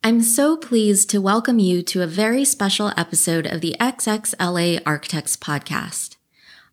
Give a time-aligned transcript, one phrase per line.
[0.00, 5.36] I'm so pleased to welcome you to a very special episode of the XXLA Architects
[5.36, 6.16] Podcast.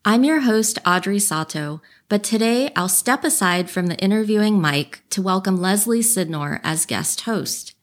[0.04, 5.22] I'm your host, Audrey Sato, but today I'll step aside from the interviewing mic to
[5.22, 7.76] welcome Leslie Sidnor as guest host.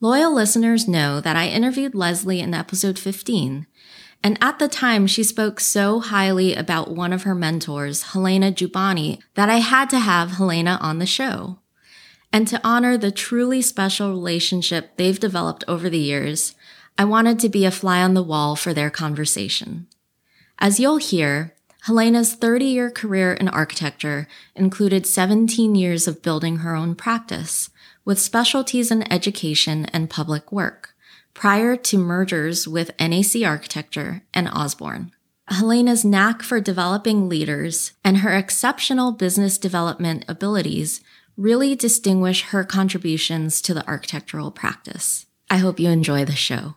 [0.00, 3.66] Loyal listeners know that I interviewed Leslie in episode 15,
[4.24, 9.20] and at the time she spoke so highly about one of her mentors, Helena Jubany,
[9.34, 11.58] that I had to have Helena on the show
[12.32, 16.54] and to honor the truly special relationship they've developed over the years,
[16.96, 19.86] I wanted to be a fly on the wall for their conversation.
[20.58, 26.76] As you'll hear, Helena's 30 year career in architecture included 17 years of building her
[26.76, 27.70] own practice,
[28.04, 30.94] with specialties in education and public work,
[31.32, 35.12] prior to mergers with NAC Architecture and Osborne.
[35.48, 41.00] Helena's knack for developing leaders and her exceptional business development abilities
[41.40, 45.26] really distinguish her contributions to the architectural practice.
[45.48, 46.74] I hope you enjoy the show.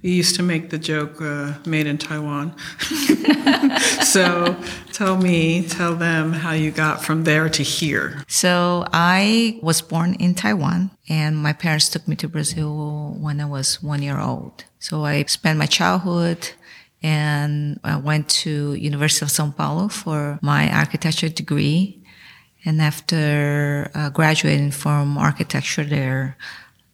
[0.00, 2.56] You used to make the joke uh, made in Taiwan.
[4.02, 4.56] so
[4.92, 8.22] tell me, tell them how you got from there to here.
[8.28, 13.44] So I was born in Taiwan and my parents took me to Brazil when I
[13.46, 14.64] was one year old.
[14.78, 16.50] So I spent my childhood
[17.02, 21.99] and I went to University of São Paulo for my architecture degree
[22.64, 26.36] and after uh, graduating from architecture there,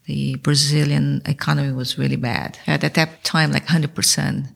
[0.04, 2.58] the Brazilian economy was really bad.
[2.66, 4.52] At that time, like 100%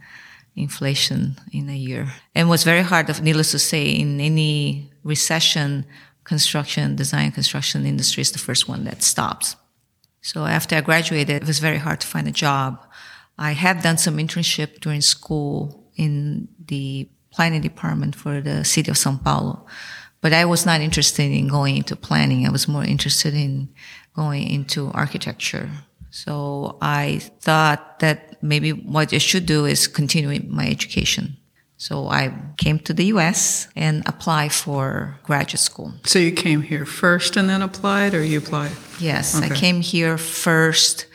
[0.57, 2.13] inflation in a year.
[2.35, 5.85] And it was very hard, needless to say, in any recession,
[6.25, 9.57] construction, design, construction industry is the first one that stops.
[10.23, 12.87] So after I graduated, it was very hard to find a job.
[13.39, 18.99] I had done some internship during school in the planning department for the city of
[18.99, 19.67] Sao Paulo.
[20.21, 22.47] But I was not interested in going into planning.
[22.47, 23.71] I was more interested in
[24.15, 25.71] going into architecture.
[26.11, 31.37] So I thought that maybe what I should do is continue my education.
[31.77, 35.95] So I came to the US and applied for graduate school.
[36.05, 38.73] So you came here first and then applied, or you applied?
[38.99, 39.47] Yes, okay.
[39.47, 41.07] I came here first.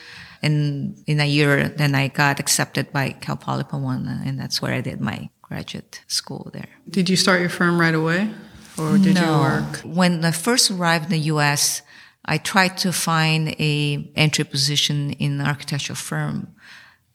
[0.42, 4.74] And in a year, then I got accepted by Cal Poly Pomona, and that's where
[4.74, 6.70] I did my graduate school there.
[6.90, 8.30] Did you start your firm right away?
[8.78, 9.22] Or did no.
[9.22, 9.80] you work?
[9.84, 11.82] When I first arrived in the U.S.,
[12.26, 16.56] I tried to find a entry position in an architectural firm,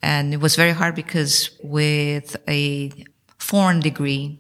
[0.03, 2.93] and it was very hard because with a
[3.39, 4.39] foreign degree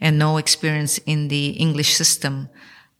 [0.00, 2.48] and no experience in the English system,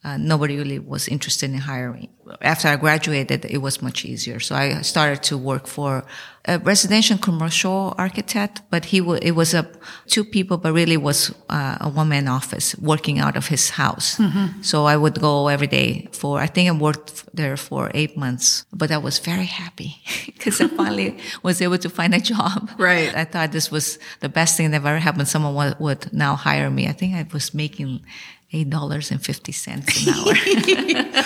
[0.07, 2.09] uh, nobody really was interested in hiring.
[2.41, 4.39] After I graduated, it was much easier.
[4.39, 6.05] So I started to work for
[6.45, 9.69] a residential commercial architect, but he w- it was a
[10.07, 14.17] two people, but really was uh, a one man office working out of his house.
[14.19, 14.63] Mm-hmm.
[14.63, 18.65] So I would go every day for I think I worked there for eight months,
[18.73, 19.97] but I was very happy
[20.27, 22.71] because I finally was able to find a job.
[22.79, 23.13] Right.
[23.15, 25.27] I thought this was the best thing that ever happened.
[25.27, 26.87] Someone would, would now hire me.
[26.87, 28.07] I think I was making
[28.53, 30.35] eight dollars and fifty cents an hour.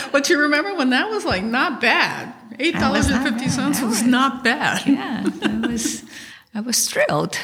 [0.13, 2.35] but you remember when that was like not bad.
[2.59, 4.87] Eight dollars and fifty cents was not bad.
[4.87, 6.05] Yeah, I was
[6.55, 7.39] I was thrilled.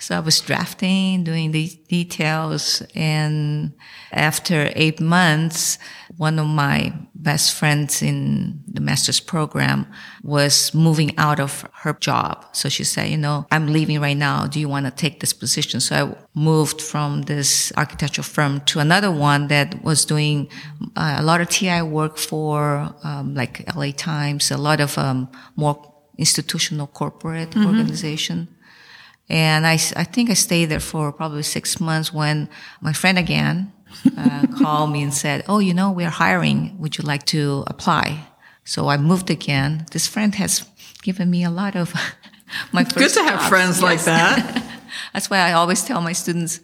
[0.00, 3.74] So I was drafting, doing the details, and
[4.12, 5.78] after eight months,
[6.16, 9.86] one of my best friends in the master's program
[10.22, 12.46] was moving out of her job.
[12.52, 14.46] So she said, you know, I'm leaving right now.
[14.46, 15.80] Do you want to take this position?
[15.80, 20.48] So I moved from this architectural firm to another one that was doing
[20.96, 25.28] uh, a lot of TI work for um, like LA Times, a lot of um,
[25.56, 25.76] more
[26.16, 27.66] institutional corporate mm-hmm.
[27.66, 28.48] organization.
[29.30, 32.48] And I, I think I stayed there for probably six months when
[32.80, 33.72] my friend again
[34.18, 36.76] uh, called me and said, Oh, you know, we're hiring.
[36.78, 38.26] Would you like to apply?
[38.64, 39.86] So I moved again.
[39.92, 40.68] This friend has
[41.02, 41.94] given me a lot of
[42.72, 43.48] my first Good to have jobs.
[43.48, 43.82] friends yes.
[43.82, 44.80] like that.
[45.12, 46.60] that's why I always tell my students,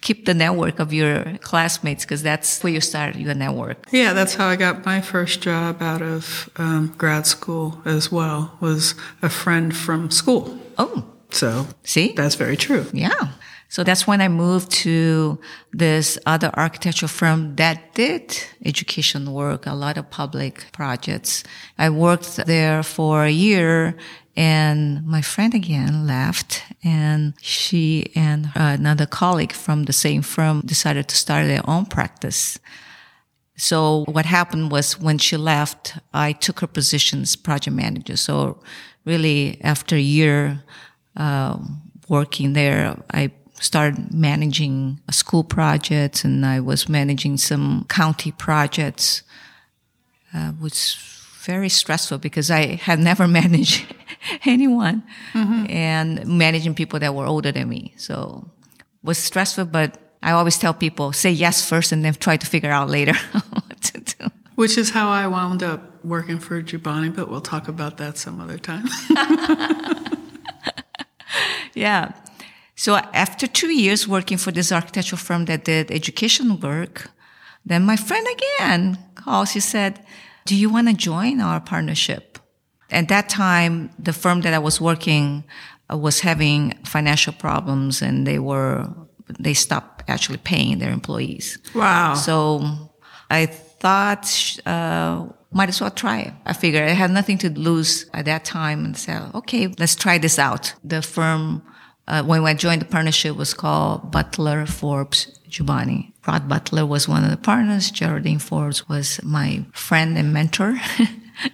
[0.00, 3.86] keep the network of your classmates because that's where you start your network.
[3.92, 8.56] Yeah, that's how I got my first job out of um, grad school as well.
[8.60, 10.58] Was a friend from school.
[10.78, 12.12] Oh, so, see?
[12.12, 12.86] That's very true.
[12.92, 13.32] Yeah.
[13.70, 15.38] So that's when I moved to
[15.72, 18.34] this other architectural firm that did
[18.64, 21.44] education work, a lot of public projects.
[21.76, 23.94] I worked there for a year
[24.36, 31.08] and my friend again left and she and another colleague from the same firm decided
[31.08, 32.58] to start their own practice.
[33.56, 38.16] So what happened was when she left, I took her position as project manager.
[38.16, 38.60] So
[39.04, 40.62] really after a year,
[42.08, 49.22] working there, I started managing school projects and I was managing some county projects,
[50.34, 50.96] uh, which
[51.40, 53.84] very stressful because I had never managed
[54.44, 55.02] anyone
[55.34, 57.94] and managing people that were older than me.
[57.96, 62.36] So it was stressful, but I always tell people say yes first and then try
[62.36, 64.30] to figure out later what to do.
[64.56, 68.40] Which is how I wound up working for Jubany, but we'll talk about that some
[68.40, 68.86] other time.
[71.74, 72.12] Yeah.
[72.74, 77.10] So after two years working for this architectural firm that did education work,
[77.64, 79.48] then my friend again called.
[79.48, 80.04] She said,
[80.44, 82.38] do you want to join our partnership?
[82.90, 85.44] At that time, the firm that I was working
[85.92, 88.88] uh, was having financial problems and they were,
[89.38, 91.58] they stopped actually paying their employees.
[91.74, 92.14] Wow.
[92.14, 92.62] So
[93.30, 96.32] I thought, uh, might as well try it.
[96.44, 100.18] I figured I had nothing to lose at that time and said, okay, let's try
[100.18, 100.74] this out.
[100.84, 101.62] The firm,
[102.06, 106.12] uh, when I joined the partnership was called Butler Forbes Jubany.
[106.26, 107.90] Rod Butler was one of the partners.
[107.90, 110.78] Geraldine Forbes was my friend and mentor.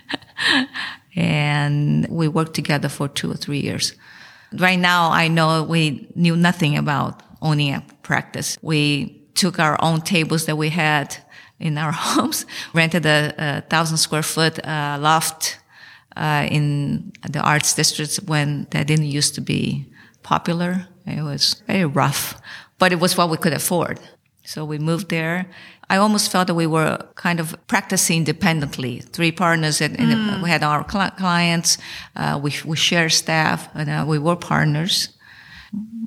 [1.17, 3.95] and we worked together for two or three years.
[4.53, 8.59] Right now, I know we knew nothing about owning a practice.
[8.63, 11.17] We took our own tables that we had
[11.59, 15.59] in our homes, rented a, a thousand square foot uh, loft
[16.17, 19.87] uh, in the arts districts when that didn't used to be
[20.23, 20.87] popular.
[21.07, 22.41] It was very rough,
[22.79, 24.01] but it was what we could afford.
[24.45, 25.47] So we moved there.
[25.89, 29.01] I almost felt that we were kind of practicing independently.
[29.01, 30.43] Three partners, and, mm.
[30.43, 31.79] we had our cl- clients.
[32.17, 35.09] Uh, we we share staff, and uh, we were partners.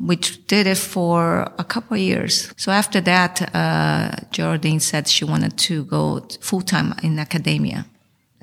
[0.01, 2.53] We did it for a couple of years.
[2.55, 7.85] So after that, uh, Geraldine said she wanted to go full time in academia.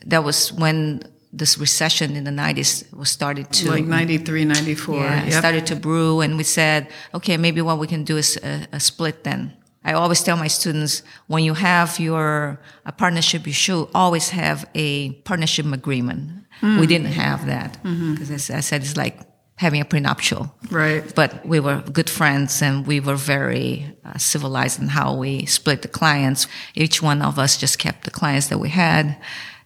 [0.07, 5.25] That was when this recession in the 90s was started to like 93 94 yeah,
[5.25, 5.33] yep.
[5.33, 8.79] started to brew and we said okay maybe what we can do is a, a
[8.79, 9.53] split then
[9.85, 14.69] I always tell my students when you have your a partnership, you should always have
[14.75, 16.31] a partnership agreement.
[16.63, 16.81] Mm.
[16.81, 18.57] We didn't have that because mm-hmm.
[18.57, 19.21] I said it's like
[19.57, 20.53] having a prenuptial.
[20.71, 21.15] Right.
[21.15, 25.83] But we were good friends and we were very uh, civilized in how we split
[25.83, 26.49] the clients.
[26.75, 29.17] Each one of us just kept the clients that we had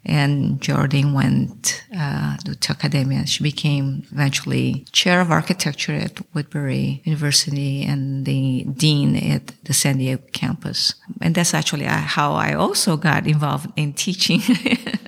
[0.05, 3.27] and Jordan went uh, to academia.
[3.27, 9.99] She became eventually chair of architecture at Woodbury University and the dean at the San
[9.99, 10.95] Diego campus.
[11.21, 14.41] And that's actually uh, how I also got involved in teaching.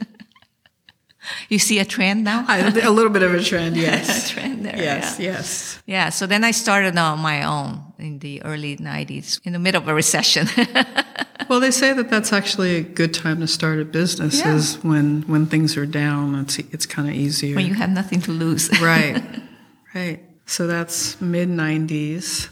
[1.49, 2.44] you see a trend now?
[2.49, 4.31] a little bit of a trend, yes.
[4.31, 4.77] a trend there.
[4.77, 5.32] Yes, yeah.
[5.32, 5.82] yes.
[5.87, 9.82] Yeah, so then I started on my own in the early 90s in the middle
[9.82, 10.49] of a recession.
[11.49, 14.55] well, they say that that's actually a good time to start a business yeah.
[14.55, 16.35] is when when things are down.
[16.37, 18.71] It's it's kind of easier when you have nothing to lose.
[18.81, 19.23] right,
[19.94, 20.21] right.
[20.47, 22.49] So that's mid 90s.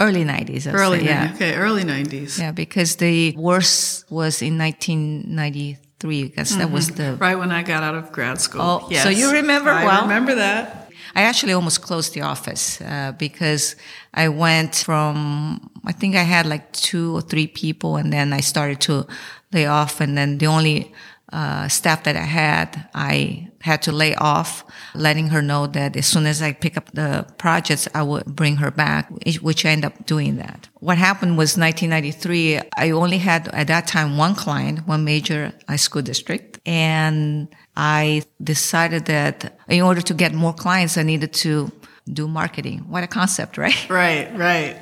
[0.00, 0.66] Early 90s.
[0.66, 1.32] I'd early, say, yeah.
[1.34, 2.38] okay, early 90s.
[2.38, 6.60] Yeah, because the worst was in 1993 because mm-hmm.
[6.60, 7.12] that was mm-hmm.
[7.12, 8.60] the right when I got out of grad school.
[8.62, 9.02] Oh, yes.
[9.02, 10.02] so you remember I well?
[10.02, 10.90] remember that.
[11.14, 13.76] I actually almost closed the office uh, because
[14.14, 18.40] I went from I think I had like two or three people, and then I
[18.40, 19.06] started to
[19.52, 20.92] lay off, and then the only
[21.32, 24.64] uh, staff that I had, I had to lay off,
[24.94, 28.56] letting her know that as soon as I pick up the projects, I would bring
[28.56, 29.10] her back,
[29.40, 30.68] which I ended up doing that.
[30.80, 35.76] What happened was 1993, I only had at that time one client, one major high
[35.76, 41.70] school district, and I decided that in order to get more clients, I needed to
[42.12, 42.80] do marketing.
[42.88, 43.76] What a concept, right?
[43.88, 44.76] Right, right.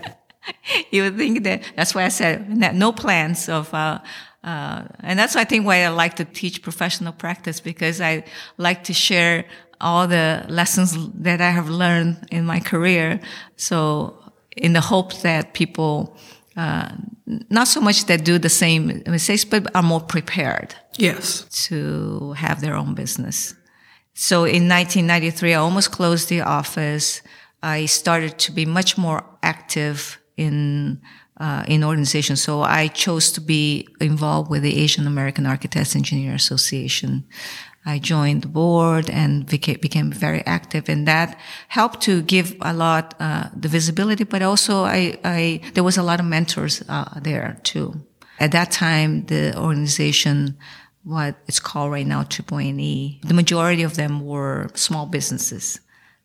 [0.91, 3.99] you would think that that's why I said no plans of, uh,
[4.43, 8.25] uh, and that's why I think why I like to teach professional practice because I
[8.57, 9.45] like to share
[9.81, 13.21] all the lessons that I have learned in my career.
[13.57, 14.17] So
[14.57, 16.17] in the hope that people,
[16.57, 16.91] uh,
[17.49, 20.75] not so much that do the same mistakes, but are more prepared.
[20.97, 21.47] Yes.
[21.67, 23.55] To have their own business.
[24.15, 27.23] So in 1993, I almost closed the office.
[27.63, 31.01] I started to be much more active in
[31.41, 32.43] uh, in organizations.
[32.43, 37.25] So I chose to be involved with the Asian American Architects Engineer Association.
[37.87, 43.15] I joined the board and became, very active, and that helped to give a lot
[43.19, 44.25] uh, the visibility.
[44.25, 48.05] But also, I, I there was a lot of mentors uh, there too.
[48.39, 50.59] At that time, the organization
[51.05, 53.21] what it's called right now Triple E.
[53.23, 55.81] The majority of them were small businesses.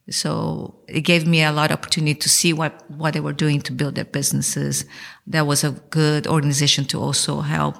[0.09, 3.61] So it gave me a lot of opportunity to see what, what they were doing
[3.61, 4.85] to build their businesses.
[5.25, 7.75] That was a good organization to also help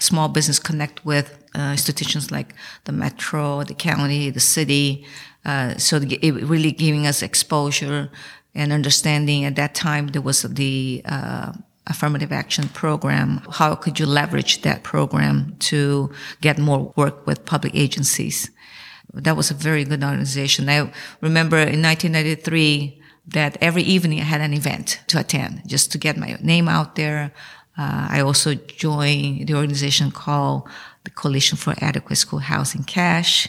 [0.00, 2.54] small business connect with uh, institutions like
[2.84, 5.06] the metro, the county, the city.
[5.44, 8.10] Uh, so it really giving us exposure
[8.54, 9.44] and understanding.
[9.44, 11.52] At that time, there was the uh,
[11.86, 13.42] affirmative action program.
[13.50, 18.50] How could you leverage that program to get more work with public agencies?
[19.12, 20.68] That was a very good organization.
[20.68, 25.98] I remember in 1993 that every evening I had an event to attend just to
[25.98, 27.32] get my name out there.
[27.80, 30.68] Uh, I also joined the organization called
[31.04, 33.48] the Coalition for Adequate School Housing CASH,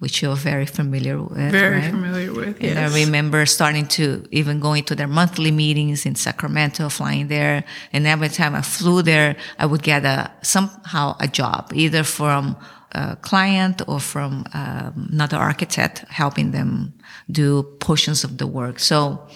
[0.00, 1.50] which you're very familiar with.
[1.50, 1.90] Very right?
[1.90, 2.56] familiar with.
[2.60, 2.92] And yes.
[2.92, 7.64] I remember starting to even going to their monthly meetings in Sacramento, flying there.
[7.90, 12.56] And every time I flew there, I would get a, somehow a job, either from
[12.92, 16.92] a client or from um, another architect helping them
[17.30, 18.78] do portions of the work.
[18.78, 19.26] So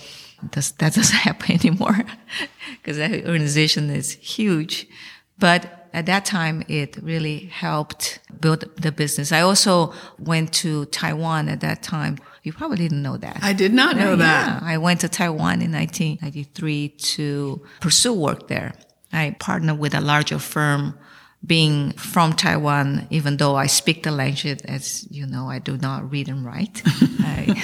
[0.52, 1.96] that's, that doesn't happen anymore
[2.76, 4.86] because that organization is huge.
[5.38, 9.30] But at that time, it really helped build the business.
[9.32, 12.18] I also went to Taiwan at that time.
[12.42, 13.38] You probably didn't know that.
[13.42, 14.62] I did not know Yeah, that.
[14.62, 18.74] I went to Taiwan in 1993 to pursue work there.
[19.12, 20.98] I partnered with a larger firm
[21.46, 26.10] being from Taiwan, even though I speak the language, as you know, I do not
[26.10, 26.82] read and write.
[27.20, 27.54] I,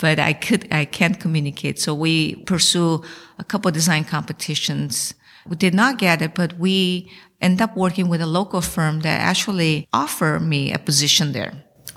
[0.00, 1.78] but I could, I can't communicate.
[1.78, 3.02] So we pursue
[3.38, 5.14] a couple design competitions.
[5.46, 9.20] We did not get it, but we end up working with a local firm that
[9.20, 11.52] actually offered me a position there.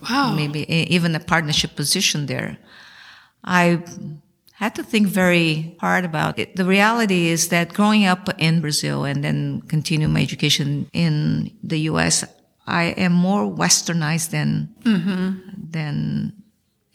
[0.09, 0.33] Wow.
[0.33, 2.57] Maybe even a partnership position there.
[3.43, 3.83] I
[4.53, 6.55] had to think very hard about it.
[6.55, 11.79] The reality is that growing up in Brazil and then continuing my education in the
[11.91, 12.23] U.S.,
[12.67, 15.39] I am more westernized than mm-hmm.
[15.71, 16.40] than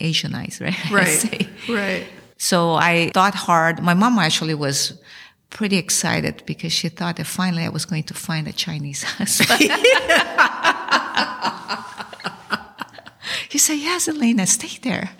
[0.01, 0.77] Asianized, right?
[0.91, 1.49] Right.
[1.69, 2.07] Right.
[2.39, 3.83] So I thought hard.
[3.83, 4.93] My mom actually was
[5.51, 9.61] pretty excited because she thought that finally I was going to find a Chinese husband.
[13.49, 15.11] she said, "Yes, Elena, stay there."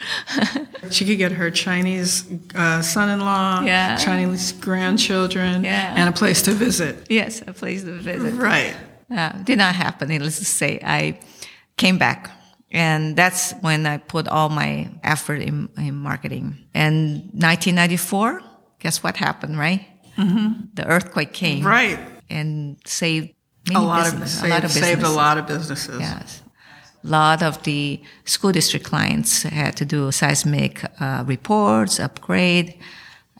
[0.91, 3.97] She could get her Chinese uh, son-in-law, Yeah.
[3.97, 5.95] Chinese grandchildren, Yeah.
[5.97, 7.07] and a place to visit.
[7.11, 8.35] yes, a place to visit.
[8.35, 8.75] Right.
[9.11, 10.09] Uh, did not happen.
[10.09, 11.19] Needless to say, I
[11.77, 12.31] came back.
[12.77, 16.57] And that's when I put all my effort in, in marketing.
[16.75, 18.43] And 1994,
[18.79, 19.81] guess what happened, right?
[20.19, 20.75] Mm-hmm.
[20.75, 21.65] The earthquake came.
[21.65, 21.99] Right.
[22.31, 23.31] And saved
[23.71, 25.17] A many lot of, business- saved, a lot of saved a businesses.
[25.17, 26.01] lot of businesses.
[26.01, 26.43] Yes.
[27.05, 32.75] A lot of the school district clients had to do seismic uh, reports, upgrade.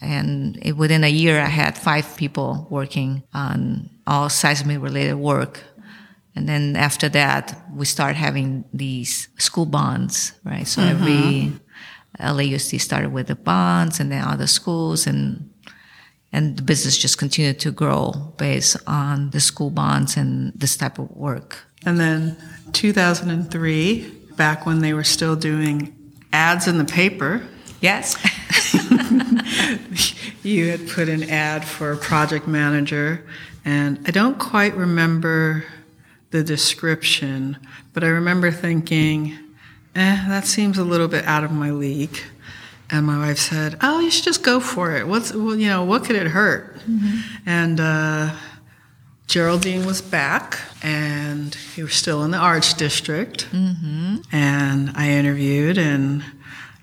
[0.01, 5.63] And it, within a year, I had five people working on all seismic related work.
[6.37, 10.69] And then after that, we start having these school bonds, right?
[10.69, 11.57] So every mm-hmm.
[12.21, 15.51] LAUSD started with the bonds and then other schools and
[16.33, 20.99] and the business just continued to grow based on the school bonds and this type
[20.99, 21.65] of work.
[21.87, 22.37] And then
[22.73, 25.95] 2003, back when they were still doing
[26.33, 27.43] ads in the paper,
[27.81, 28.17] Yes.
[30.43, 33.25] you had put an ad for a project manager,
[33.65, 35.65] and I don't quite remember
[36.37, 37.57] the description,
[37.95, 39.33] but I remember thinking,
[39.95, 42.19] eh, that seems a little bit out of my league.
[42.91, 45.09] And my wife said, "Oh, you should just go for it.
[45.09, 46.81] What's well, you know, what could it hurt?"
[47.45, 48.31] And uh,
[49.27, 53.49] Geraldine was back, and he was still in the Arts District.
[54.31, 56.23] And I interviewed, and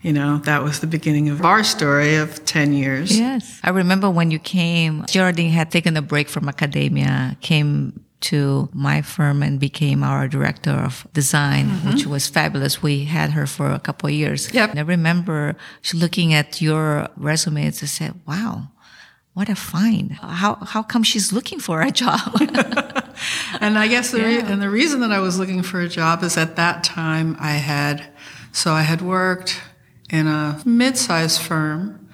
[0.01, 3.17] you know, that was the beginning of our story of ten years.
[3.17, 3.61] yes.
[3.63, 9.01] I remember when you came, Geraldine had taken a break from academia, came to my
[9.01, 11.89] firm and became our director of design, mm-hmm.
[11.89, 12.81] which was fabulous.
[12.81, 14.53] We had her for a couple of years.
[14.53, 14.71] Yep.
[14.71, 18.69] And I remember she looking at your resume and said, wow,
[19.33, 20.13] what a find.
[20.13, 22.39] How, how come she's looking for a job?
[23.59, 26.23] And I guess the re- and the reason that I was looking for a job
[26.23, 28.07] is at that time I had
[28.51, 29.61] so I had worked
[30.09, 32.09] in a mid-sized firm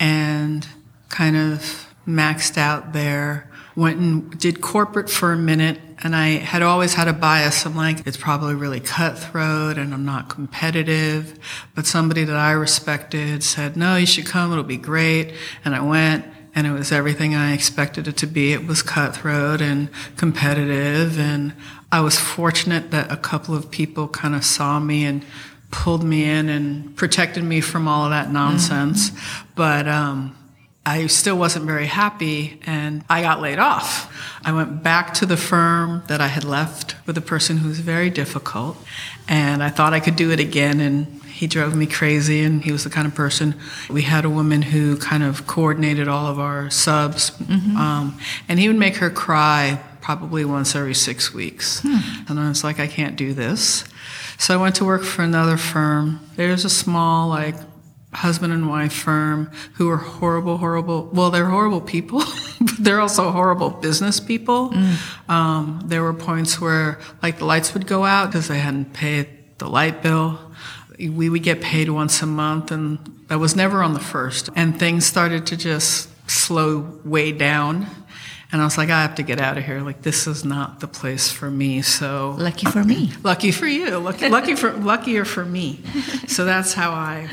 [0.00, 0.66] and
[1.08, 3.50] kind of maxed out there.
[3.76, 7.66] Went and did corporate for a minute, and I had always had a bias.
[7.66, 11.38] I'm like, it's probably really cutthroat, and I'm not competitive.
[11.74, 14.52] But somebody that I respected said, "No, you should come.
[14.52, 18.52] It'll be great." And I went, and it was everything I expected it to be.
[18.52, 21.52] It was cutthroat and competitive, and
[21.90, 25.24] I was fortunate that a couple of people kind of saw me and
[25.70, 29.10] pulled me in and protected me from all of that nonsense.
[29.56, 30.36] But um,
[30.86, 34.12] I still wasn't very happy, and I got laid off.
[34.44, 37.80] I went back to the firm that I had left with a person who was
[37.80, 38.76] very difficult,
[39.26, 42.70] and I thought I could do it again, and he drove me crazy, and he
[42.70, 43.54] was the kind of person.
[43.88, 47.32] We had a woman who kind of coordinated all of our subs,
[47.78, 51.82] um, and he would make her cry probably once every six weeks.
[52.28, 53.84] And I was like, I can't do this.
[54.38, 56.20] So I went to work for another firm.
[56.36, 57.56] There's a small, like,
[58.14, 61.10] husband and wife firm who were horrible, horrible.
[61.12, 62.22] Well, they're horrible people,
[62.60, 64.70] but they're also horrible business people.
[64.70, 65.30] Mm.
[65.30, 69.28] Um, there were points where, like, the lights would go out because they hadn't paid
[69.58, 70.38] the light bill.
[70.98, 74.48] We would get paid once a month, and that was never on the first.
[74.54, 77.86] And things started to just slow way down.
[78.52, 79.80] And I was like, I have to get out of here.
[79.80, 81.82] Like, this is not the place for me.
[81.82, 83.10] So lucky for me.
[83.24, 83.98] lucky for you.
[83.98, 85.80] Lucky, lucky for luckier for me.
[86.28, 87.30] So that's how I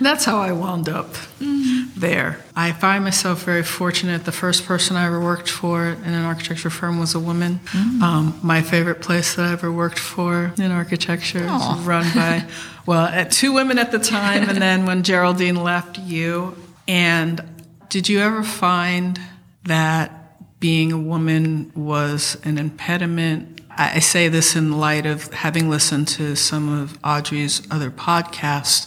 [0.00, 1.98] that's how I wound up mm-hmm.
[1.98, 2.38] there.
[2.56, 4.24] I find myself very fortunate.
[4.24, 7.60] The first person I ever worked for in an architecture firm was a woman.
[7.64, 8.02] Mm-hmm.
[8.02, 11.78] Um, my favorite place that I ever worked for in architecture Aww.
[11.78, 12.46] is run by,
[12.86, 16.56] well, uh, two women at the time, and then when Geraldine left, you.
[16.88, 17.40] And
[17.88, 19.20] did you ever find
[19.64, 20.18] that
[20.58, 26.36] being a woman was an impediment I say this in light of having listened to
[26.36, 28.86] some of Audrey's other podcasts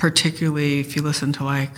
[0.00, 1.70] particularly if you listen to like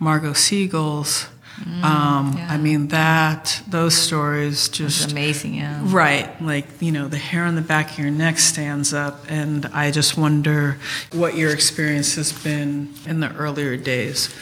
[0.00, 1.28] Margot Siegel's.
[1.60, 2.46] Mm, um, yeah.
[2.48, 5.80] I mean that those stories just That's amazing, yeah.
[5.84, 9.66] Right, like you know, the hair on the back of your neck stands up, and
[9.66, 10.78] I just wonder
[11.12, 14.34] what your experience has been in the earlier days.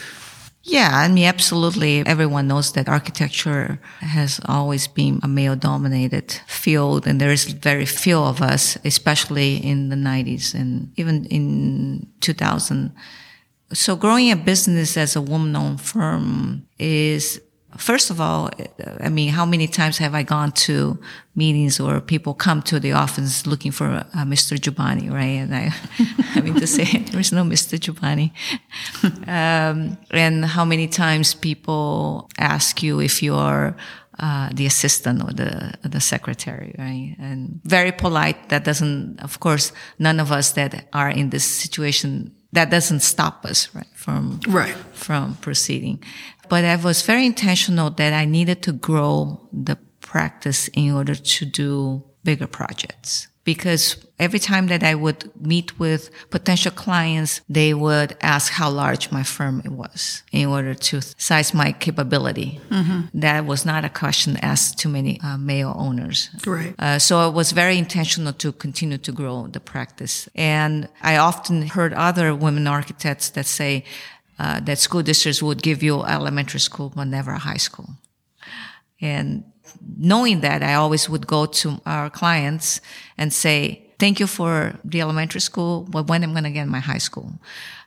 [0.63, 2.05] Yeah, I mean, absolutely.
[2.05, 7.85] Everyone knows that architecture has always been a male dominated field, and there is very
[7.85, 12.93] few of us, especially in the 90s and even in 2000.
[13.73, 17.39] So, growing a business as a woman owned firm is
[17.77, 18.49] First of all,
[18.99, 20.97] I mean, how many times have I gone to
[21.35, 24.59] meetings or people come to the office looking for uh, Mr.
[24.59, 25.37] Giovanni, right?
[25.37, 25.73] And I,
[26.35, 27.79] I mean to say, there is no Mr.
[27.79, 28.33] Giovanni.
[29.27, 33.75] Um, and how many times people ask you if you're
[34.19, 37.15] uh, the assistant or the the secretary, right?
[37.19, 38.49] And very polite.
[38.49, 43.45] That doesn't, of course, none of us that are in this situation that doesn't stop
[43.45, 46.03] us, right, from right from proceeding.
[46.49, 51.45] But I was very intentional that I needed to grow the practice in order to
[51.45, 53.27] do bigger projects.
[53.43, 59.11] Because every time that I would meet with potential clients, they would ask how large
[59.11, 62.59] my firm was in order to size my capability.
[62.69, 63.19] Mm-hmm.
[63.19, 66.29] That was not a question asked to many uh, male owners.
[66.45, 66.75] Right.
[66.77, 70.29] Uh, so it was very intentional to continue to grow the practice.
[70.35, 73.83] And I often heard other women architects that say,
[74.37, 77.89] uh, that school districts would give you elementary school but never a high school.
[79.01, 79.43] And
[79.97, 82.81] knowing that, I always would go to our clients
[83.17, 86.67] and say, thank you for the elementary school, but when am I going to get
[86.67, 87.33] my high school?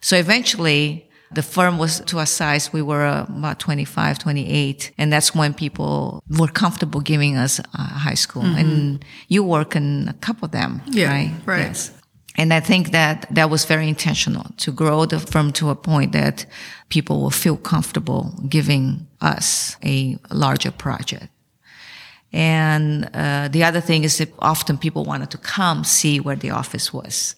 [0.00, 5.10] So eventually, the firm was to a size we were uh, about 25 28 and
[5.10, 8.58] that's when people were comfortable giving us a high school mm-hmm.
[8.58, 11.90] and you work in a couple of them yeah, right right yes.
[12.36, 16.12] And I think that that was very intentional to grow the firm to a point
[16.12, 16.46] that
[16.88, 21.28] people will feel comfortable giving us a larger project.
[22.32, 26.50] And uh, the other thing is that often people wanted to come see where the
[26.50, 27.36] office was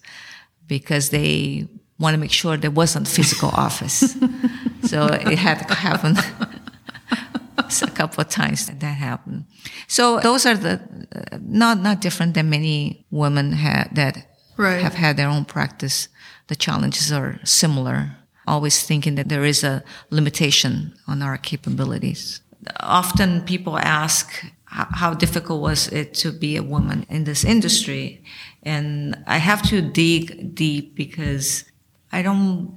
[0.67, 1.67] because they
[1.99, 4.15] want to make sure there wasn't physical office.
[4.83, 6.15] so it had to happen
[7.81, 9.45] a couple of times that that happened.
[9.87, 10.79] So those are the
[11.15, 14.27] uh, not not different than many women had that
[14.57, 14.81] right.
[14.81, 16.07] have had their own practice,
[16.47, 18.17] the challenges are similar.
[18.47, 22.41] Always thinking that there is a limitation on our capabilities.
[22.79, 28.23] Often people ask, how difficult was it to be a woman in this industry?
[28.63, 31.65] And I have to dig deep because
[32.11, 32.73] I don't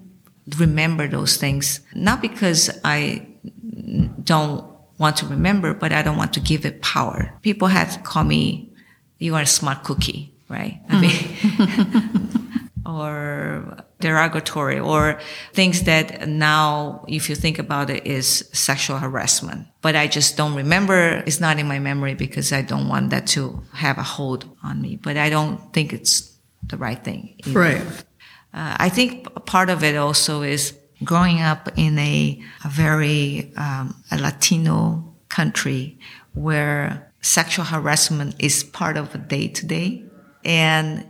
[0.59, 1.81] remember those things.
[1.94, 3.27] Not because I
[4.22, 4.64] don't
[4.98, 7.35] want to remember, but I don't want to give it power.
[7.42, 8.70] People had called me,
[9.18, 10.81] you are a smart cookie right?
[10.88, 12.57] I mean, mm-hmm.
[12.87, 15.18] or derogatory or
[15.52, 19.66] things that now, if you think about it, is sexual harassment.
[19.82, 21.22] But I just don't remember.
[21.26, 24.80] It's not in my memory because I don't want that to have a hold on
[24.80, 24.96] me.
[24.96, 27.34] But I don't think it's the right thing.
[27.44, 27.58] Either.
[27.58, 28.04] Right.
[28.54, 33.94] Uh, I think part of it also is growing up in a, a very um,
[34.11, 35.98] a Latino country
[36.34, 40.04] where sexual harassment is part of a day to day
[40.44, 41.04] and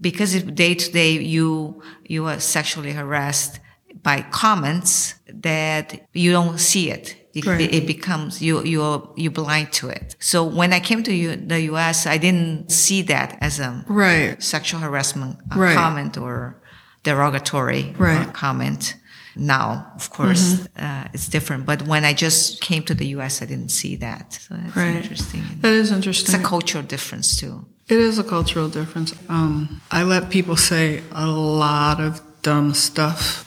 [0.00, 3.60] because if day to day you, you are sexually harassed
[4.02, 7.16] by comments that you don't see it.
[7.34, 7.60] It, right.
[7.60, 10.16] it, becomes you you're you blind to it.
[10.18, 14.42] So when I came to U, the U.S., I didn't see that as a right.
[14.42, 15.76] sexual harassment right.
[15.76, 16.62] comment or
[17.02, 18.32] derogatory right.
[18.32, 18.96] comment.
[19.36, 20.84] Now, of course, mm-hmm.
[20.84, 21.66] uh, it's different.
[21.66, 24.32] But when I just came to the U.S., I didn't see that.
[24.32, 24.96] So that's right.
[24.96, 25.42] interesting.
[25.60, 26.34] That is interesting.
[26.34, 27.66] It's a cultural difference too.
[27.88, 29.14] It is a cultural difference.
[29.28, 33.44] Um, I let people say a lot of dumb stuff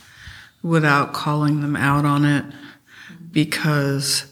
[0.63, 2.45] without calling them out on it
[3.31, 4.31] because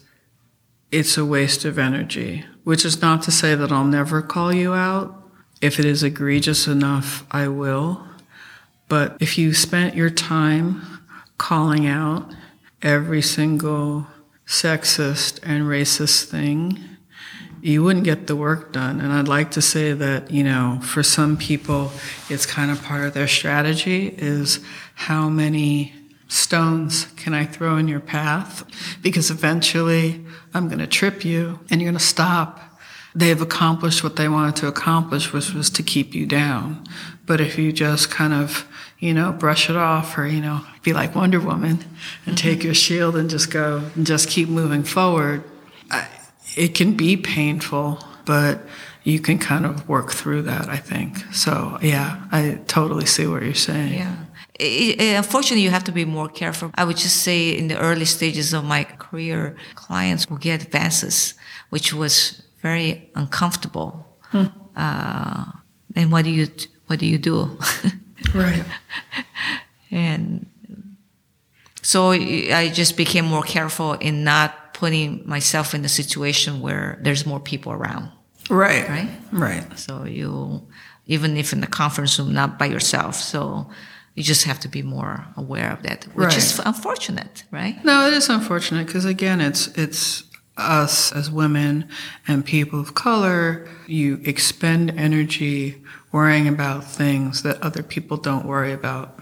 [0.90, 4.72] it's a waste of energy, which is not to say that I'll never call you
[4.72, 5.14] out.
[5.60, 8.02] If it is egregious enough, I will.
[8.88, 11.02] But if you spent your time
[11.36, 12.34] calling out
[12.80, 14.06] every single
[14.46, 16.96] sexist and racist thing,
[17.60, 19.00] you wouldn't get the work done.
[19.00, 21.90] And I'd like to say that, you know, for some people,
[22.28, 24.60] it's kind of part of their strategy is
[24.94, 25.92] how many
[26.28, 28.64] stones can I throw in your path?
[29.02, 32.60] Because eventually I'm going to trip you and you're going to stop.
[33.14, 36.86] They've accomplished what they wanted to accomplish, which was to keep you down.
[37.26, 38.66] But if you just kind of,
[38.98, 42.34] you know, brush it off or, you know, be like Wonder Woman and mm-hmm.
[42.34, 45.42] take your shield and just go and just keep moving forward,
[46.58, 48.60] it can be painful, but
[49.04, 51.18] you can kind of work through that, I think.
[51.32, 53.94] So, yeah, I totally see what you're saying.
[53.94, 54.16] Yeah.
[54.54, 56.72] It, it, unfortunately, you have to be more careful.
[56.74, 61.34] I would just say in the early stages of my career, clients would get advances,
[61.70, 64.04] which was very uncomfortable.
[64.22, 64.46] Hmm.
[64.74, 65.44] Uh,
[65.94, 66.48] and what do you
[66.88, 67.56] what do you do?
[68.34, 68.64] right.
[69.90, 70.46] And
[71.82, 77.26] so I just became more careful in not putting myself in a situation where there's
[77.26, 78.08] more people around.
[78.48, 78.88] Right.
[78.88, 79.10] Right.
[79.32, 79.78] Right.
[79.78, 80.62] So you,
[81.06, 83.16] even if in the conference room, not by yourself.
[83.16, 83.68] So
[84.14, 86.36] you just have to be more aware of that, which Right.
[86.38, 87.76] is unfortunate, right?
[87.84, 90.22] No, it is unfortunate because again, it's it's
[90.56, 91.84] us as women
[92.28, 93.66] and people of color.
[93.88, 99.17] You expend energy worrying about things that other people don't worry about,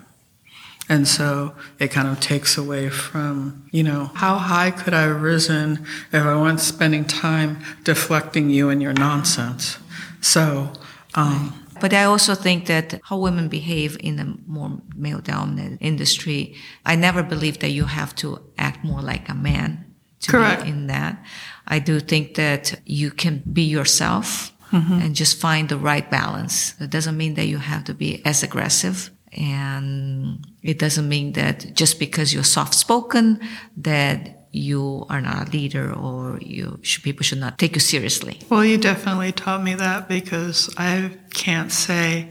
[0.88, 5.22] and so it kind of takes away from you know how high could I have
[5.22, 9.78] risen if I wasn't spending time deflecting you and your nonsense.
[10.20, 10.72] So.
[11.14, 16.54] Um, But I also think that how women behave in a more male dominated industry,
[16.86, 19.84] I never believed that you have to act more like a man
[20.20, 20.62] to Correct.
[20.62, 21.22] be in that.
[21.68, 26.74] I do think that you can be yourself and just find the right balance.
[26.80, 29.10] It doesn't mean that you have to be as aggressive.
[29.36, 33.40] And it doesn't mean that just because you're soft spoken
[33.76, 38.40] that you are not a leader or you should, people should not take you seriously.
[38.48, 42.30] Well, you definitely taught me that because I can't say,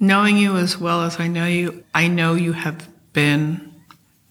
[0.00, 3.74] knowing you as well as I know you, I know you have been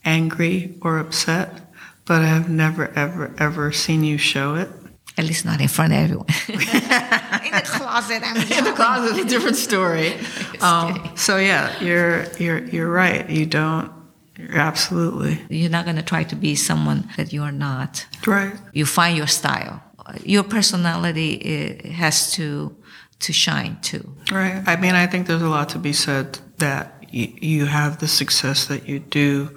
[0.04, 1.62] angry or upset,
[2.06, 4.70] but I have never, ever, ever seen you show it.
[5.18, 6.26] At least not in front of everyone.
[6.48, 10.14] in the closet, I'm In the closet, a different story.
[10.62, 13.28] Um, so yeah, you're you're you're right.
[13.30, 13.92] You don't.
[14.38, 18.06] You're absolutely You're not going to try to be someone that you are not.
[18.28, 18.54] right.
[18.74, 19.82] You find your style.
[20.24, 22.76] Your personality eh, has to
[23.20, 24.04] to shine too.
[24.32, 24.62] Right.
[24.68, 28.08] I mean, I think there's a lot to be said that y- you have the
[28.08, 29.50] success that you do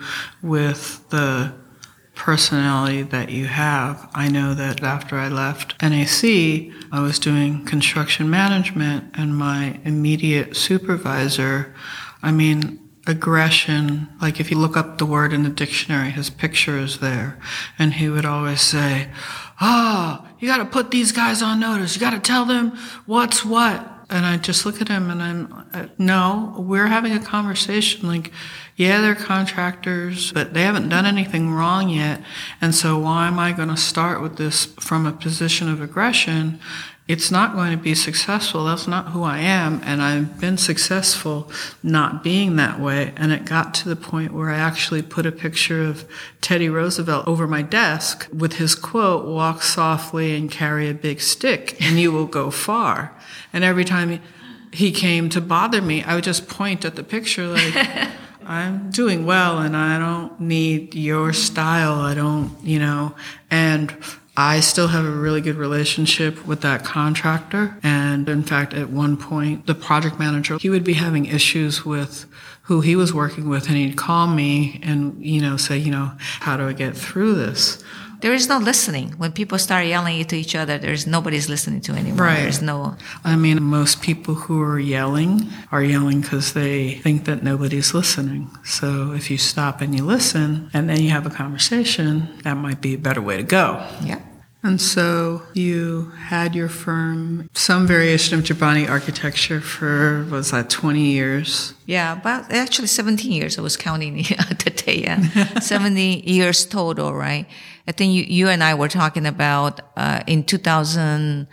[0.42, 1.52] with the
[2.14, 4.08] personality that you have.
[4.14, 6.24] I know that after I left NAC,
[6.92, 11.74] I was doing construction management, and my immediate supervisor,
[12.22, 16.78] I mean, aggression, like if you look up the word in the dictionary, his picture
[16.78, 17.38] is there.
[17.78, 19.08] And he would always say,
[19.60, 21.94] Ah, you got to put these guys on notice.
[21.94, 23.93] You got to tell them what's what.
[24.14, 28.06] And I just look at him and I'm, uh, no, we're having a conversation.
[28.06, 28.30] Like,
[28.76, 32.22] yeah, they're contractors, but they haven't done anything wrong yet.
[32.60, 36.60] And so why am I going to start with this from a position of aggression?
[37.06, 38.64] It's not going to be successful.
[38.64, 39.82] That's not who I am.
[39.84, 41.50] And I've been successful
[41.82, 43.12] not being that way.
[43.16, 46.08] And it got to the point where I actually put a picture of
[46.40, 51.76] Teddy Roosevelt over my desk with his quote, walk softly and carry a big stick
[51.78, 53.14] and you will go far.
[53.52, 54.20] And every time
[54.72, 57.74] he, came to bother me, I would just point at the picture like,
[58.46, 62.00] I'm doing well and I don't need your style.
[62.00, 63.14] I don't, you know,
[63.50, 63.94] and
[64.36, 67.78] I still have a really good relationship with that contractor.
[67.82, 72.26] And in fact, at one point, the project manager, he would be having issues with
[72.62, 76.12] who he was working with and he'd call me and, you know, say, you know,
[76.18, 77.84] how do I get through this?
[78.24, 79.10] There is no listening.
[79.18, 82.24] When people start yelling to each other, there's nobody's listening to anymore.
[82.24, 82.36] Right.
[82.36, 82.96] There's no.
[83.22, 88.48] I mean, most people who are yelling are yelling because they think that nobody's listening.
[88.64, 92.80] So if you stop and you listen and then you have a conversation, that might
[92.80, 93.86] be a better way to go.
[94.02, 94.22] Yeah.
[94.64, 101.00] And so you had your firm, some variation of Jubany architecture for, was that 20
[101.00, 101.74] years?
[101.86, 103.58] Yeah, about actually 17 years.
[103.58, 104.16] I was counting
[104.64, 105.02] the day.
[105.02, 107.46] Yeah, 70 years total, right?
[107.86, 111.46] I think you, you and I were talking about uh, in 2000.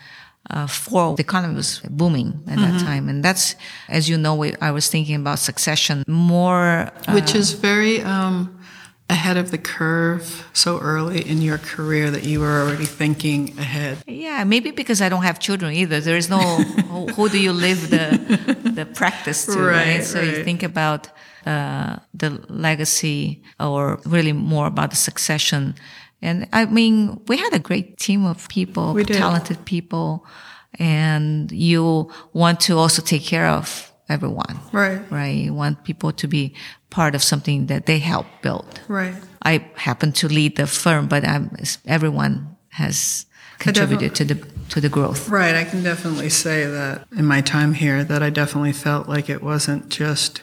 [0.50, 3.08] uh, for the economy was booming at that time.
[3.10, 3.56] And that's,
[3.88, 6.90] as you know, we, I was thinking about succession more.
[7.08, 8.58] uh, Which is very um,
[9.12, 13.98] ahead of the curve so early in your career that you were already thinking ahead.
[14.08, 16.00] Yeah, maybe because I don't have children either.
[16.00, 18.08] There is no who, who do you live the
[18.78, 19.98] the practice to, right?
[19.98, 21.10] Right, So you think about
[21.46, 25.76] uh, the legacy, or really more about the succession.
[26.22, 30.26] And I mean, we had a great team of people, talented people,
[30.80, 35.02] and you want to also take care of everyone, Right.
[35.12, 35.36] right?
[35.36, 36.54] You want people to be
[36.90, 38.80] part of something that they help build.
[38.88, 39.16] Right.
[39.42, 41.50] I happen to lead the firm, but I'm,
[41.88, 43.26] everyone has
[43.60, 44.36] contributed to the
[44.70, 45.28] to the growth.
[45.30, 45.56] Right.
[45.56, 49.42] I can definitely say that in my time here that I definitely felt like it
[49.44, 50.42] wasn't just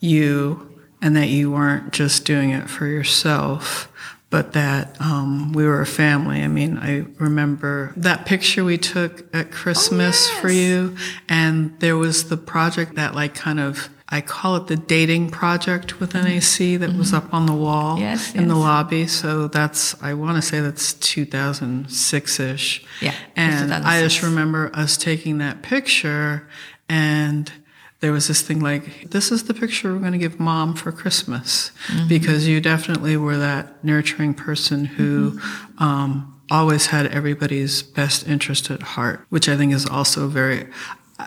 [0.00, 0.64] you
[1.00, 3.88] and that you weren't just doing it for yourself,
[4.30, 6.42] but that um, we were a family.
[6.42, 10.96] I mean, I remember that picture we took at Christmas for you,
[11.28, 13.88] and there was the project that, like, kind of.
[14.10, 18.34] I call it the dating project with NAC that was up on the wall Yes,
[18.34, 19.06] in the lobby.
[19.06, 22.84] So that's, I want to say that's 2006 ish.
[23.02, 26.48] Yeah, And I just remember us taking that picture
[26.88, 27.52] and
[28.00, 30.92] there was this thing like, this is the picture we're going to give mom for
[30.92, 31.72] Christmas.
[31.88, 32.08] Mm-hmm.
[32.08, 35.82] Because you definitely were that nurturing person who, Mm-hmm.
[35.82, 40.66] um, always had everybody's best interest at heart, which I think is also very,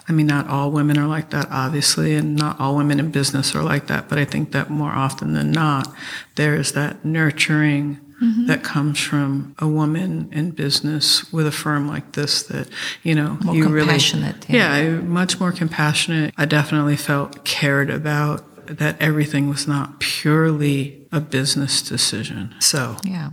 [0.07, 3.53] I mean, not all women are like that, obviously, and not all women in business
[3.53, 5.93] are like that, but I think that more often than not,
[6.35, 8.45] there is that nurturing Mm-hmm.
[8.45, 12.67] that comes from a woman in business with a firm like this that,
[13.01, 14.77] you know, More you compassionate, really, yeah.
[14.77, 16.31] yeah, much more compassionate.
[16.37, 22.53] I definitely felt cared about that everything was not purely a business decision.
[22.59, 23.31] So, Yeah.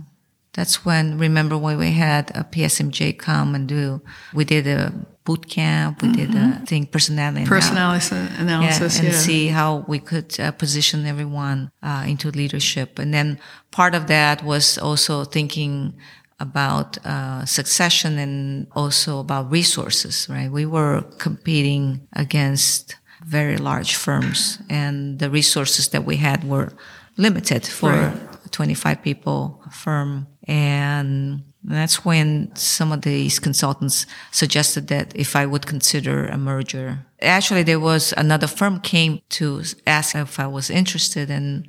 [0.53, 4.01] That's when, remember when we had a PSMJ come and do,
[4.33, 7.45] we did a boot camp, we did a thing, personality.
[7.45, 9.13] personality yeah, analysis, and yeah.
[9.13, 12.97] see how we could uh, position everyone uh, into leadership.
[12.97, 15.93] And then part of that was also thinking
[16.39, 20.51] about uh, succession and also about resources, right?
[20.51, 26.71] We were competing against very large firms and the resources that we had were
[27.17, 28.29] limited for Right.
[28.51, 30.27] 25 people firm.
[30.49, 37.05] And that's when some of these consultants suggested that if I would consider a merger.
[37.21, 41.67] Actually, there was another firm came to ask if I was interested and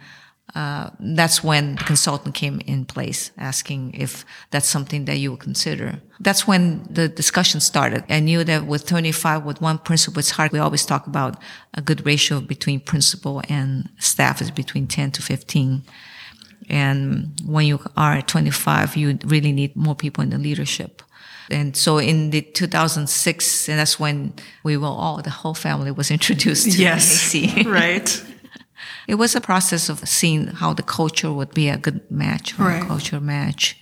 [0.54, 5.40] uh, that's when the consultant came in place asking if that's something that you would
[5.40, 6.00] consider.
[6.18, 8.04] That's when the discussion started.
[8.08, 10.52] I knew that with 25, with one principal, it's hard.
[10.52, 11.36] We always talk about
[11.74, 15.84] a good ratio between principal and staff is between 10 to 15.
[16.70, 21.02] And when you are at 25, you really need more people in the leadership.
[21.50, 26.10] And so in the 2006, and that's when we were all, the whole family was
[26.18, 27.34] introduced to Yes.
[27.34, 27.66] NAC.
[27.82, 28.24] right.
[29.08, 32.66] It was a process of seeing how the culture would be a good match or
[32.66, 32.82] Right.
[32.82, 33.76] a culture match.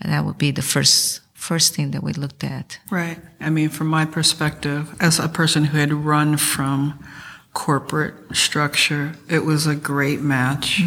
[0.00, 2.78] And that would be the first first thing that we looked at.
[2.90, 3.18] Right.
[3.40, 6.98] I mean, from my perspective, as a person who had run from
[7.58, 10.80] corporate structure, it was a great match.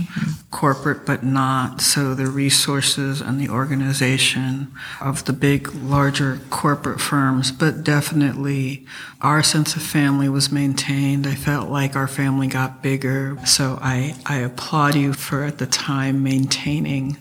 [0.52, 1.82] Corporate, but not.
[1.82, 8.86] So the resources and the organization of the big, larger corporate firms, but definitely
[9.20, 11.28] our sense of family was maintained.
[11.28, 13.38] I felt like our family got bigger.
[13.46, 17.18] So I, I applaud you for at the time maintaining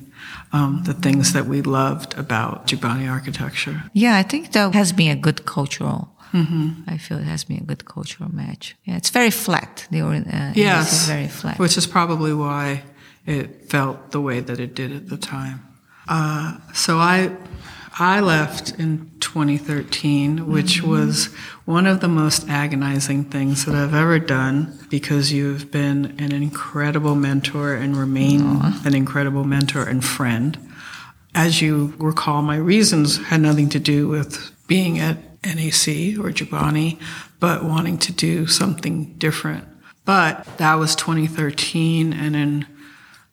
[0.52, 3.82] um, the things that we loved about Jubany architecture.
[3.94, 6.08] Yeah, I think that has been a good cultural.
[6.32, 8.76] I feel it has been a good cultural match.
[8.84, 9.86] Yeah, it's very flat.
[9.90, 11.58] The uh, Yes, very flat.
[11.58, 12.84] which is probably why
[13.26, 15.60] it felt the way that it did at the time.
[16.08, 17.30] Uh, so I,
[17.98, 21.26] I left in 2013, which was
[21.64, 27.14] one of the most agonizing things that I've ever done because you've been an incredible
[27.14, 28.40] mentor and remain
[28.84, 30.58] an incredible mentor and friend.
[31.34, 36.98] As you recall, my reasons had nothing to do with being at NAC or Jubany,
[37.38, 39.64] but wanting to do something different.
[40.04, 42.66] But that was 2013, and in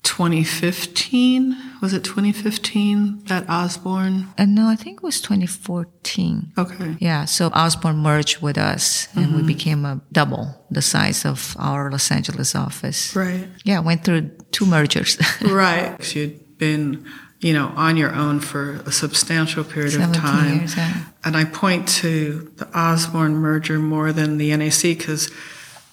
[0.03, 4.27] 2015, was it 2015 that Osborne?
[4.37, 6.53] Uh, no, I think it was 2014.
[6.57, 6.95] Okay.
[6.99, 9.35] Yeah, so Osborne merged with us and Mm-hmm.
[9.37, 13.15] we became a double the size of our Los Angeles office.
[13.15, 13.47] Right.
[13.63, 15.17] Yeah, went through two mergers.
[15.41, 16.01] Right.
[16.03, 17.05] So You'd been,
[17.39, 20.59] you know, on your own for a substantial period of time.
[20.59, 21.03] years, yeah.
[21.23, 25.29] And I point to the Osborne merger more than the NAC because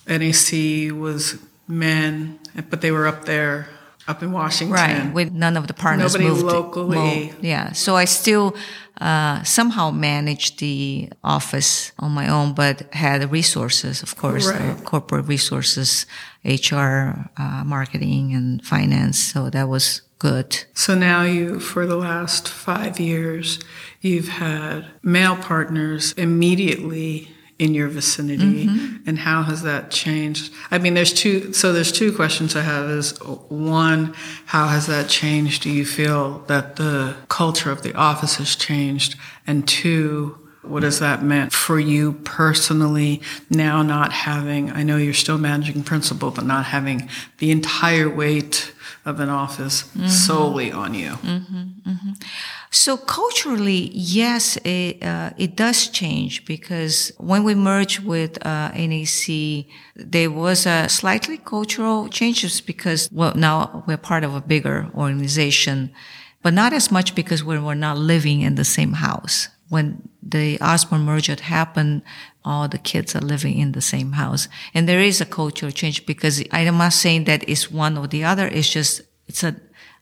[0.07, 2.39] NAC was men,
[2.71, 3.69] but they were up there
[4.07, 4.75] up in Washington.
[4.75, 6.45] Right, with none of the partners Nobody moved.
[6.45, 7.27] locally.
[7.27, 7.45] moved.
[7.45, 8.55] Yeah, so I still
[9.01, 15.27] uh, somehow managed the office on my own, but had resources, of course, uh, corporate
[15.27, 16.07] resources,
[16.45, 19.19] HR, uh, marketing, and finance.
[19.19, 20.65] So that was good.
[20.73, 23.61] So now you, for the last five years,
[24.01, 28.67] you've had male partners immediately in your vicinity.
[28.67, 29.07] Mm-hmm.
[29.07, 30.51] And how has that changed?
[30.71, 34.15] I mean, there's two, so there's two questions I have is one,
[34.47, 35.63] how has that changed?
[35.63, 39.17] Do you feel that the culture of the office has changed?
[39.47, 45.13] And two, what has that meant for you personally now not having, I know you're
[45.13, 48.73] still managing principal, but not having the entire weight
[49.05, 51.13] of an office solely on you?
[52.71, 59.67] So culturally, yes, it, uh, it does change because when we merged with uh, NAC,
[59.95, 65.93] there was a slightly cultural changes because well now we're part of a bigger organization,
[66.43, 69.49] but not as much because we were not living in the same house.
[69.69, 72.03] When the Osborne merger happened,
[72.45, 76.07] all the kids are living in the same house, and there is a cultural change
[76.07, 78.47] because I'm not saying that it's one or the other.
[78.47, 79.57] It's just it's a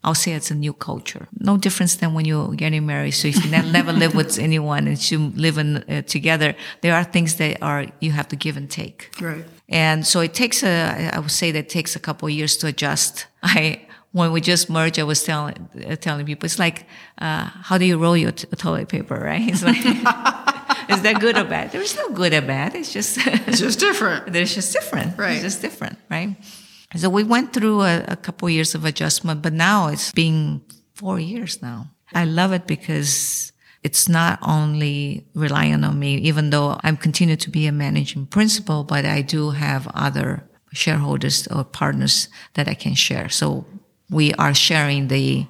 [0.05, 1.29] I'll say it's a new culture.
[1.39, 3.13] No difference than when you're getting married.
[3.13, 7.05] So if you never live with anyone and you live in, uh, together, there are
[7.05, 9.11] things that are, you have to give and take.
[9.21, 9.45] Right.
[9.69, 12.57] And so it takes a, I would say that it takes a couple of years
[12.59, 13.27] to adjust.
[13.43, 16.85] I, when we just merged, I was telling, uh, telling people, it's like,
[17.19, 19.49] uh, how do you roll your t- toilet paper, right?
[19.49, 19.83] It's like,
[20.89, 21.73] is that good or bad?
[21.73, 22.75] There's no good or bad.
[22.75, 24.27] It's just, It's just different.
[24.33, 25.19] they're just different.
[25.19, 25.33] Right.
[25.33, 26.37] It's just different, right?
[26.97, 30.63] So we went through a, a couple years of adjustment, but now it's been
[30.95, 31.87] four years now.
[32.15, 37.51] I love it because it's not only relying on me, even though I'm continuing to
[37.51, 42.95] be a managing principal, but I do have other shareholders or partners that I can
[42.95, 43.29] share.
[43.29, 43.67] So
[44.11, 45.47] we are sharing the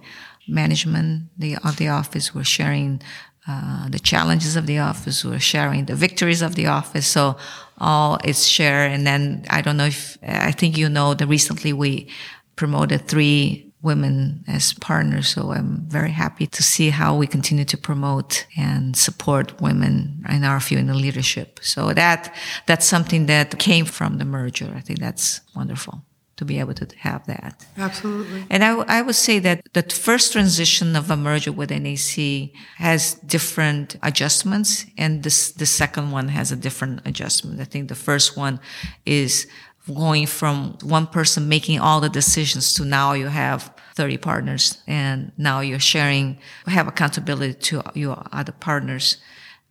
[0.48, 2.34] management the, of the office.
[2.34, 3.02] We're sharing
[3.46, 5.24] uh, the challenges of the office.
[5.24, 7.06] We're sharing the victories of the office.
[7.06, 7.36] So
[7.78, 8.92] all is shared.
[8.92, 12.08] And then I don't know if I think you know that recently we
[12.54, 15.28] promoted three women as partners.
[15.28, 20.44] So I'm very happy to see how we continue to promote and support women in
[20.44, 21.58] our field in the leadership.
[21.62, 22.32] So that
[22.66, 24.72] that's something that came from the merger.
[24.76, 26.04] I think that's wonderful
[26.42, 27.64] to be able to have that.
[27.78, 28.44] Absolutely.
[28.50, 33.14] And I, I would say that the first transition of a merger with NAC has
[33.36, 37.60] different adjustments, and this the second one has a different adjustment.
[37.60, 38.58] I think the first one
[39.06, 39.46] is
[39.86, 45.32] going from one person making all the decisions to now you have 30 partners and
[45.36, 49.16] now you're sharing have accountability to your other partners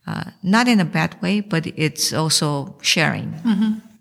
[0.05, 3.29] uh, not in a bad way but it's also sharing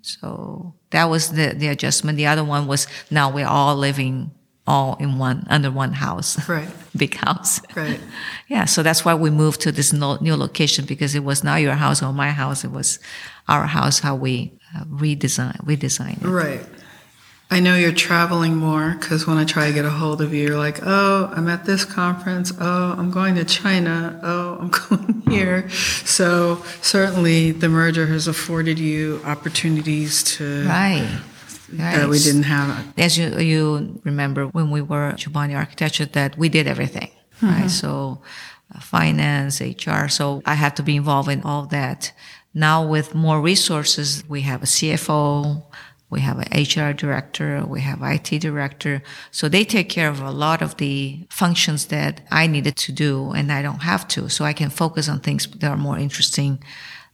[0.02, 2.16] so that was the, the adjustment.
[2.16, 4.32] The other one was now we're all living
[4.66, 6.48] all in one, under one house.
[6.48, 6.68] Right.
[6.96, 7.60] Big house.
[7.74, 8.00] Right.
[8.48, 8.64] Yeah.
[8.64, 11.74] So that's why we moved to this no, new location because it was not your
[11.74, 12.64] house or my house.
[12.64, 12.98] It was
[13.46, 16.26] our house, how we uh, redesign, redesign it.
[16.26, 16.66] Right.
[17.52, 20.46] I know you're traveling more because when I try to get a hold of you,
[20.48, 22.52] you're like, oh, I'm at this conference.
[22.60, 24.20] Oh, I'm going to China.
[24.22, 25.68] Oh, I'm going here.
[25.70, 31.10] So certainly the merger has afforded you opportunities to Right.
[31.72, 32.86] that we didn't have.
[32.98, 37.10] as you you remember when we were at Jubany Architecture that we did everything,
[37.42, 37.68] right?
[37.70, 38.22] So
[38.74, 40.06] uh, finance, HR.
[40.08, 42.12] So I had to be involved in all that.
[42.54, 45.62] Now with more resources, we have a CFO,
[46.10, 49.02] we have an HR director, we have IT director.
[49.30, 53.30] So they take care of a lot of the functions that I needed to do
[53.30, 54.28] and I don't have to.
[54.28, 56.62] So I can focus on things that are more interesting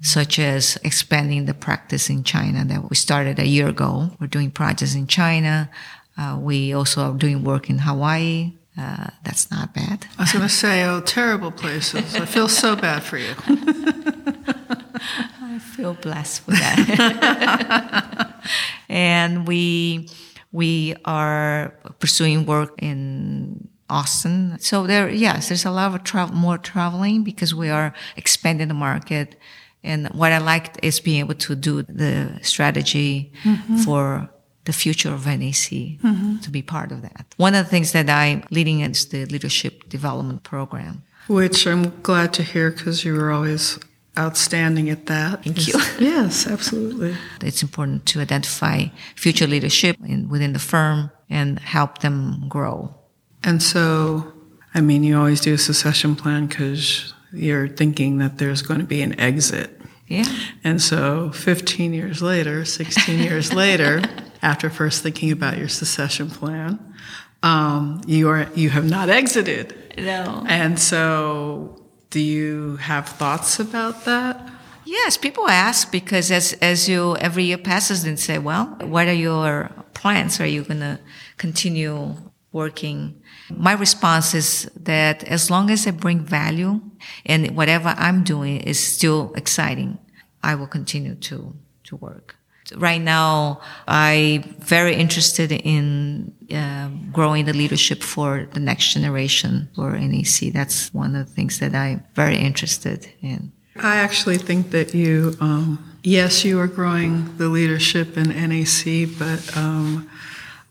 [0.02, 4.10] such as expanding the practice in China that we started a year ago.
[4.20, 5.70] We're doing projects in China.
[6.18, 8.52] Uh, we also are doing work in Hawaii.
[8.78, 10.06] Uh, that's not bad.
[10.18, 12.14] I was going to say, oh, terrible places.
[12.14, 13.34] I feel so bad for you.
[15.56, 18.34] I feel blessed with that.
[18.90, 20.10] and we
[20.52, 24.58] we are pursuing work in Austin.
[24.60, 28.74] So there, yes, there's a lot of travel, more traveling because we are expanding the
[28.74, 29.36] market.
[29.82, 33.78] And what I like is being able to do the strategy mm-hmm.
[33.78, 34.28] for
[34.64, 35.70] the future of NAC
[36.02, 36.38] mm-hmm.
[36.38, 37.34] to be part of that.
[37.38, 41.04] One of the things that I'm leading is the leadership development program.
[41.28, 43.78] Which I'm glad to hear because you were always
[44.18, 45.44] outstanding at that.
[45.44, 45.74] Thank you.
[45.98, 47.16] Yes, absolutely.
[47.42, 52.94] It's important to identify future leadership in, within the firm and help them grow.
[53.42, 54.32] And so,
[54.74, 58.86] I mean, you always do a succession plan because you're thinking that there's going to
[58.86, 59.80] be an exit.
[60.08, 60.26] Yeah.
[60.62, 64.02] And so, 15 years later, 16 years later,
[64.42, 66.94] after first thinking about your succession plan,
[67.42, 69.74] um, you are you have not exited.
[69.98, 70.44] No.
[70.48, 71.85] And so,
[72.16, 74.40] do you have thoughts about that?
[74.86, 79.20] Yes, people ask because as as you every year passes, and say, well, what are
[79.28, 80.40] your plans?
[80.40, 80.98] Are you to
[81.36, 82.16] continue
[82.52, 83.20] working?
[83.50, 86.80] My response is that as long as I bring value
[87.26, 89.98] and whatever I'm doing is still exciting,
[90.42, 91.54] I will continue to
[91.84, 92.35] to work.
[92.74, 99.92] Right now, I'm very interested in uh, growing the leadership for the next generation for
[99.92, 103.52] NAC That's one of the things that I'm very interested in.
[103.82, 109.56] I actually think that you, um, yes, you are growing the leadership in NAC but
[109.56, 110.08] um,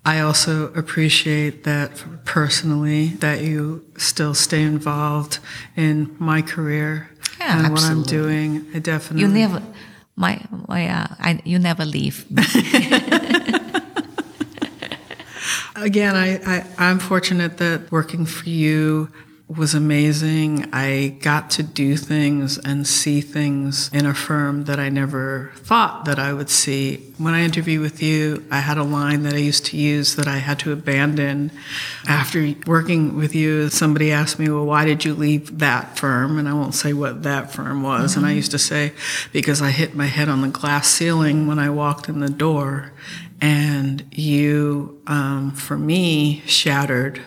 [0.05, 5.39] I also appreciate that personally that you still stay involved
[5.75, 8.67] in my career Yeah, and what I'm doing.
[8.75, 9.21] I definitely.
[9.21, 9.63] You never,
[10.16, 12.26] my, my uh, I, you never leave.
[15.76, 19.09] Again, I, I, I'm fortunate that working for you
[19.47, 20.67] was amazing.
[20.73, 26.05] I got to do things and see things in a firm that I never thought
[26.05, 26.97] that I would see.
[27.19, 30.27] When I interviewed with you, I had a line that I used to use that
[30.27, 31.51] I had to abandon.
[32.07, 36.39] After working with you, somebody asked me, Well, why did you leave that firm?
[36.39, 38.17] And I won't say what that firm was.
[38.17, 38.93] And I used to say,
[39.31, 42.93] Because I hit my head on the glass ceiling when I walked in the door.
[43.39, 47.21] And you, um, for me, shattered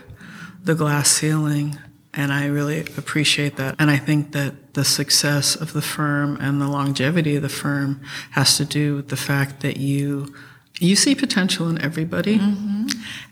[0.65, 1.79] the glass ceiling.
[2.19, 3.77] And I really appreciate that.
[3.79, 8.03] And I think that the success of the firm and the longevity of the firm
[8.33, 10.35] has to do with the fact that you
[10.81, 12.39] you see potential in everybody.
[12.39, 12.89] Mm-hmm.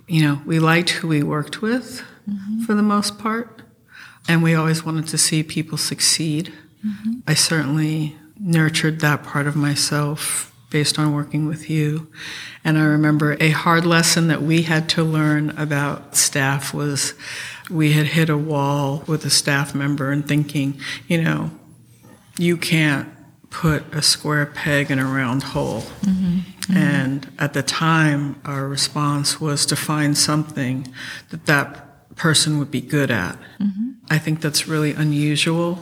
[0.07, 2.63] You know, we liked who we worked with mm-hmm.
[2.63, 3.63] for the most part,
[4.29, 6.53] and we always wanted to see people succeed.
[6.87, 7.13] Mm-hmm.
[7.27, 12.09] I certainly nurtured that part of myself based on working with you.
[12.65, 17.15] And I remember a hard lesson that we had to learn about staff was
[17.71, 21.51] we had hit a wall with a staff member and thinking, you know,
[22.39, 23.09] you can't
[23.51, 25.83] put a square peg in a round hole.
[26.03, 26.77] Mm-hmm.
[26.77, 30.93] And at the time, our response was to find something
[31.31, 33.37] that that person would be good at.
[33.61, 33.91] Mm-hmm.
[34.11, 35.77] I think that's really unusual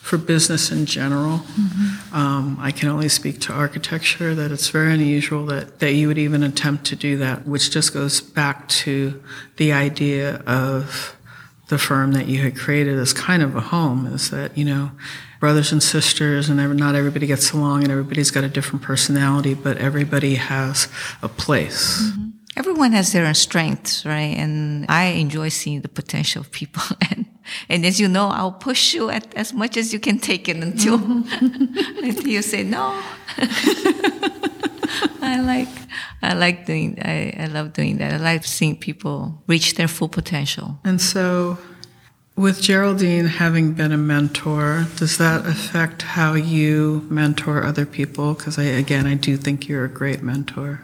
[0.00, 1.38] for business in general.
[1.38, 2.14] Mm-hmm.
[2.14, 6.18] Um, I can only speak to architecture, that it's very unusual that, that you would
[6.18, 9.22] even attempt to do that, which just goes back to
[9.56, 11.14] the idea of
[11.68, 14.90] the firm that you had created as kind of a home is that, you know,
[15.38, 19.76] brothers and sisters, and not everybody gets along, and everybody's got a different personality, but
[19.76, 20.88] everybody has
[21.22, 22.02] a place.
[22.02, 22.28] Mm-hmm.
[22.56, 24.36] Everyone has their own strengths, right?
[24.36, 26.82] And I enjoy seeing the potential of people.
[27.10, 27.26] And,
[27.70, 30.58] and as you know, I'll push you at, as much as you can take it
[30.58, 32.04] until, mm-hmm.
[32.04, 33.00] until you say no.
[35.22, 35.68] I like,
[36.28, 38.12] I like doing, I, I love doing that.
[38.12, 40.78] I like seeing people reach their full potential.
[40.84, 41.56] And so,
[42.36, 48.34] with Geraldine having been a mentor, does that affect how you mentor other people?
[48.34, 50.82] Because I, again, I do think you're a great mentor.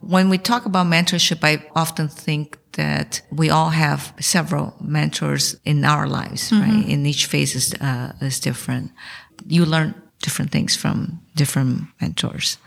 [0.00, 5.84] When we talk about mentorship, I often think that we all have several mentors in
[5.84, 6.84] our lives, right?
[6.86, 8.92] And each phase is, uh, is different.
[9.46, 12.58] You learn different things from different mentors.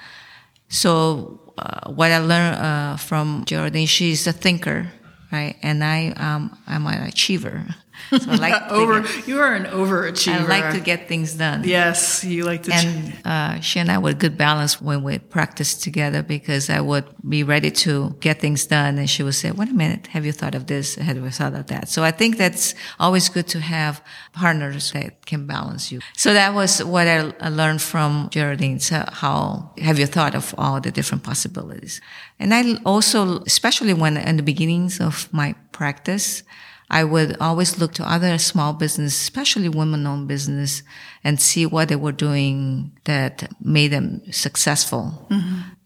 [0.70, 4.92] So, uh, what I learned uh, from Geraldine, she's a thinker,
[5.32, 5.56] right?
[5.62, 7.66] And I, um, I'm an achiever.
[8.10, 10.50] So I like Over, get, you are an overachiever.
[10.50, 11.64] I like to get things done.
[11.64, 12.74] Yes, you like to.
[12.74, 17.06] And uh, she and I were good balance when we practiced together because I would
[17.28, 20.32] be ready to get things done, and she would say, "Wait a minute, have you
[20.32, 20.96] thought of this?
[20.96, 24.02] Have you thought of that?" So I think that's always good to have
[24.34, 26.00] partners that can balance you.
[26.16, 28.80] So that was what I, I learned from Geraldine.
[28.80, 32.02] So how have you thought of all the different possibilities?
[32.40, 36.44] And I also, especially when in the beginnings of my practice.
[36.92, 40.84] I would always look to other small business, especially women-owned business,
[41.24, 45.28] and see what they were doing that made them successful,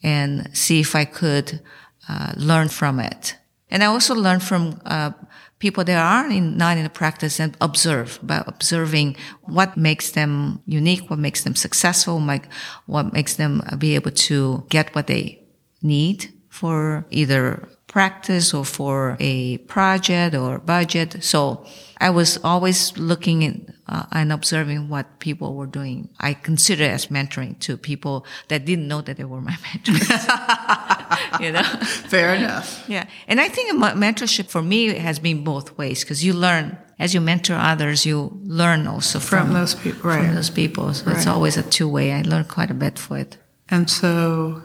[0.03, 1.61] and see if I could
[2.09, 3.37] uh, learn from it.
[3.69, 5.11] And I also learned from uh,
[5.59, 10.61] people that are in, not in the practice and observe by observing what makes them
[10.65, 12.47] unique, what makes them successful, like
[12.87, 15.43] what makes them be able to get what they
[15.81, 21.23] need for either practice or for a project or budget.
[21.23, 21.65] So
[21.97, 26.09] I was always looking in, uh, and observing what people were doing.
[26.19, 30.09] I consider it as mentoring to people that didn't know that they were my mentors.
[31.39, 31.63] you know?
[32.11, 32.83] Fair enough.
[32.89, 33.05] Yeah.
[33.29, 37.21] And I think mentorship for me has been both ways because you learn as you
[37.21, 40.25] mentor others, you learn also from, From those people, right.
[40.25, 40.93] From those people.
[40.93, 42.11] So it's always a two way.
[42.11, 43.37] I learned quite a bit for it.
[43.69, 44.63] And so,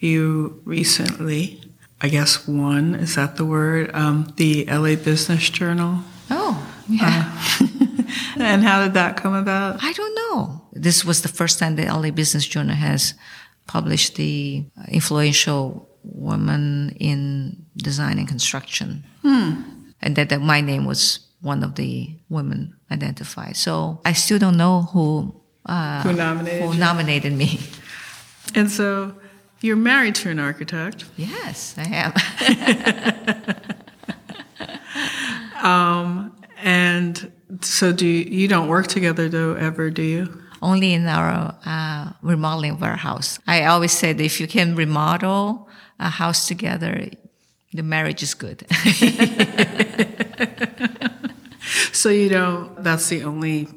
[0.00, 1.69] you recently
[2.00, 3.90] I guess, one, is that the word?
[3.94, 6.00] Um, the LA Business Journal.
[6.30, 6.56] Oh,
[6.88, 7.38] yeah.
[7.60, 7.66] Uh,
[8.38, 9.82] and how did that come about?
[9.82, 10.62] I don't know.
[10.72, 13.14] This was the first time the LA Business Journal has
[13.66, 19.04] published the influential woman in design and construction.
[19.22, 19.62] Hmm.
[20.00, 23.56] And that, that my name was one of the women identified.
[23.56, 27.60] So I still don't know who uh, Who nominated who nominated me.
[28.54, 29.14] And so
[29.60, 31.04] you're married to an architect.
[31.16, 32.12] Yes, I am.
[36.62, 40.42] And so do you, you don't work together though ever, do you?
[40.62, 43.38] Only in our uh, remodeling of our house.
[43.46, 47.08] I always said if you can remodel a house together,
[47.72, 48.66] the marriage is good.
[51.92, 53.68] So you don't, that's the only,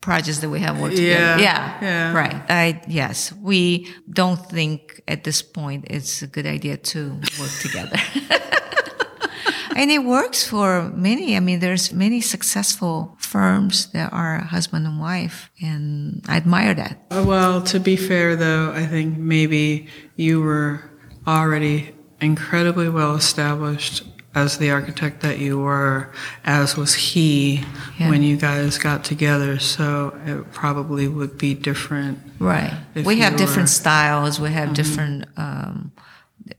[0.00, 1.42] projects that we have worked Yeah, together.
[1.42, 2.12] Yeah, yeah.
[2.12, 2.42] right.
[2.48, 7.96] I yes, we don't think at this point it's a good idea to work together.
[9.76, 11.36] and it works for many.
[11.36, 16.98] I mean, there's many successful firms that are husband and wife, and I admire that.
[17.10, 19.86] well, to be fair though, I think maybe
[20.16, 20.90] you were
[21.26, 24.04] already incredibly well established
[24.42, 26.10] as the architect that you were,
[26.44, 27.64] as was he
[27.98, 28.10] Yeah.
[28.10, 29.58] when you guys got together.
[29.58, 32.18] So it probably would be different.
[32.38, 32.72] Right.
[32.94, 34.38] We have you different styles.
[34.40, 35.24] We have different.
[35.36, 35.92] Um,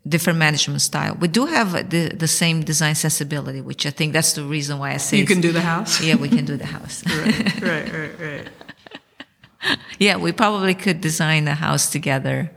[0.08, 1.16] different management style.
[1.20, 4.92] We do have the, the same design sensibility, which I think that's the reason why
[4.94, 6.00] I say You can do the house.
[6.04, 7.04] yeah, we can do the house.
[7.08, 8.48] right, right, right, right.
[10.00, 12.52] Yeah, we probably could design a house together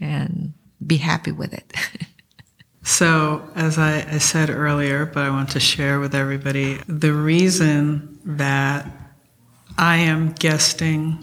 [0.00, 0.52] and
[0.84, 1.68] be happy with it.
[2.86, 8.20] So, as I, I said earlier, but I want to share with everybody the reason
[8.26, 8.86] that
[9.78, 11.18] I am guesting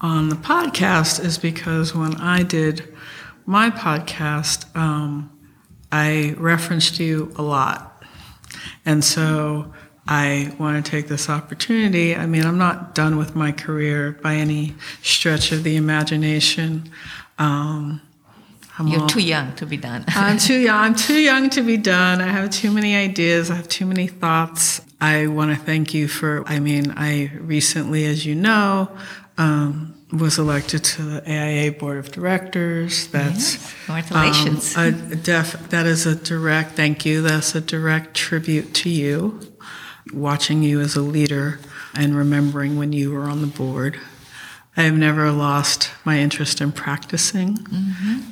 [0.00, 2.94] on the podcast is because when I did
[3.44, 5.30] my podcast, um,
[5.92, 8.02] I referenced you a lot.
[8.86, 9.74] And so
[10.08, 12.16] I want to take this opportunity.
[12.16, 16.90] I mean, I'm not done with my career by any stretch of the imagination.
[17.38, 18.00] Um,
[18.78, 20.04] I'm You're all- too young to be done.
[20.08, 20.76] I'm too young.
[20.76, 22.20] I'm too young to be done.
[22.20, 23.50] I have too many ideas.
[23.50, 24.80] I have too many thoughts.
[25.00, 26.42] I want to thank you for.
[26.46, 28.90] I mean, I recently, as you know,
[29.38, 33.08] um, was elected to the AIA board of directors.
[33.08, 33.56] That's
[33.86, 34.76] Congratulations.
[34.76, 37.22] um, a def, that is a direct thank you.
[37.22, 39.40] That's a direct tribute to you.
[40.12, 41.58] Watching you as a leader
[41.94, 43.98] and remembering when you were on the board.
[44.76, 47.58] I have never lost my interest in practicing.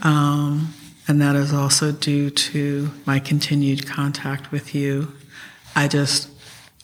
[0.02, 0.74] Um,
[1.08, 5.12] and that is also due to my continued contact with you.
[5.74, 6.28] I just,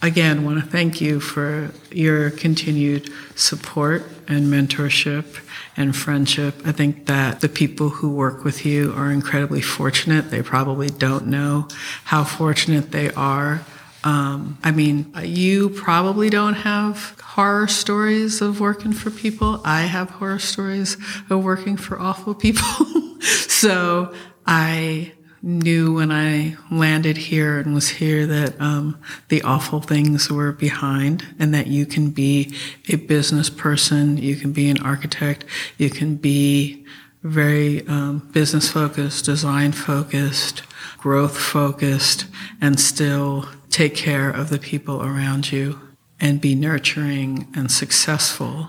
[0.03, 5.41] again, want to thank you for your continued support and mentorship
[5.77, 6.55] and friendship.
[6.65, 10.31] I think that the people who work with you are incredibly fortunate.
[10.31, 11.69] They probably don't know
[12.05, 13.65] how fortunate they are.
[14.03, 19.61] Um, I mean, you probably don't have horror stories of working for people.
[19.65, 20.97] I have horror stories
[21.29, 22.63] of working for awful people.
[23.21, 24.15] so
[24.47, 28.99] I knew when I landed here and was here that um,
[29.29, 32.55] the awful things were behind and that you can be
[32.89, 35.45] a business person, you can be an architect,
[35.79, 36.85] you can be
[37.23, 40.63] very um, business focused, design focused,
[40.99, 42.27] growth focused,
[42.61, 45.81] and still take care of the people around you
[46.21, 48.69] and be nurturing and successful.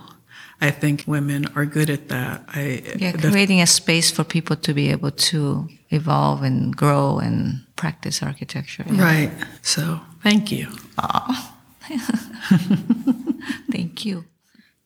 [0.61, 2.43] I think women are good at that.
[2.47, 7.17] I, yeah, the- creating a space for people to be able to evolve and grow
[7.17, 8.85] and practice architecture.
[8.87, 9.03] Yeah.
[9.03, 9.31] right.
[9.63, 10.67] So thank you.
[13.71, 14.25] Thank you.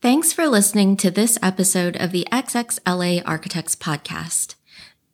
[0.02, 4.56] Thanks for listening to this episode of the XXLA Architects Podcast.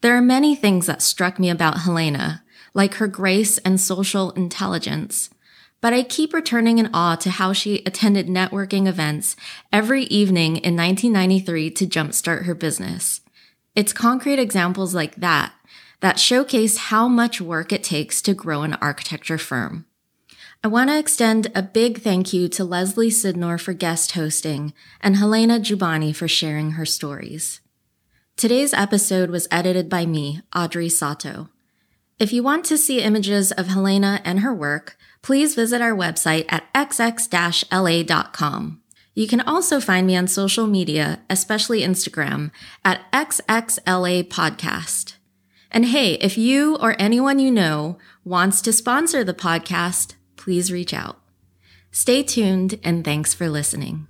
[0.02, 2.44] There are many things that struck me about Helena,
[2.74, 5.30] like her grace and social intelligence,
[5.82, 9.36] but I keep returning in awe to how she attended networking events
[9.74, 13.22] every evening in 1993 to jumpstart her business.
[13.76, 15.54] It's concrete examples like that
[16.02, 19.86] that showcase how much work it takes to grow an architecture firm.
[20.64, 25.16] I want to extend a big thank you to Leslie Sidnor for guest hosting and
[25.16, 27.62] Helena Jubany for sharing her stories.
[28.36, 31.50] Today's episode was edited by me, Audrey Sato.
[32.22, 36.46] If you want to see images of Helena and her work, please visit our website
[36.50, 37.32] at xx-la.com.
[39.16, 42.52] You can also find me on social media, especially Instagram,
[42.86, 45.16] at XXLA Podcast.
[45.72, 50.94] And hey, if you or anyone you know wants to sponsor the podcast, please reach
[50.94, 51.20] out.
[51.90, 54.06] Stay tuned and thanks for listening.